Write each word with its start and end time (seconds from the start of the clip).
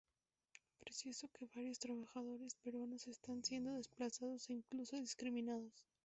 Precisó 0.79 1.27
que 1.27 1.45
varios 1.53 1.77
trabajadores 1.77 2.55
peruanos 2.55 3.05
están 3.05 3.43
siendo 3.43 3.71
desplazados 3.73 4.49
e 4.49 4.53
incluso 4.53 4.95
discriminados. 4.95 5.85